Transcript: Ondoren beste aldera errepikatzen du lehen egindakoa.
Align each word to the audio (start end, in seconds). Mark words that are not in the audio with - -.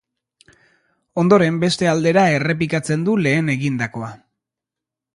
Ondoren 1.25 1.59
beste 1.65 1.91
aldera 1.93 2.25
errepikatzen 2.39 3.07
du 3.11 3.19
lehen 3.27 3.55
egindakoa. 3.59 4.15